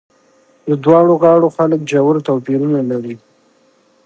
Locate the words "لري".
2.91-3.15